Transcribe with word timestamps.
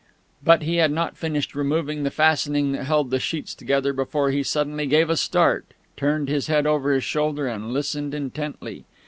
But 0.43 0.63
he 0.63 0.77
had 0.77 0.89
not 0.91 1.15
finished 1.15 1.53
removing 1.53 2.01
the 2.01 2.09
fastening 2.09 2.71
that 2.71 2.85
held 2.85 3.11
the 3.11 3.19
sheets 3.19 3.53
together 3.53 3.93
before 3.93 4.31
he 4.31 4.41
suddenly 4.41 4.87
gave 4.87 5.11
a 5.11 5.15
start, 5.15 5.75
turned 5.95 6.27
his 6.27 6.47
head 6.47 6.65
over 6.65 6.91
his 6.91 7.03
shoulder, 7.03 7.45
and 7.45 7.71
listened 7.71 8.15
intently. 8.15 8.85